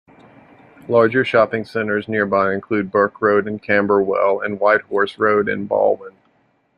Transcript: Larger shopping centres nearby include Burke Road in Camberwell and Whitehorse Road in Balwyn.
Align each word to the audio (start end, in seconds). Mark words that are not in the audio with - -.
Larger 0.89 1.23
shopping 1.23 1.63
centres 1.63 2.07
nearby 2.07 2.55
include 2.55 2.89
Burke 2.89 3.21
Road 3.21 3.47
in 3.47 3.59
Camberwell 3.59 4.41
and 4.41 4.59
Whitehorse 4.59 5.19
Road 5.19 5.47
in 5.47 5.67
Balwyn. 5.69 6.15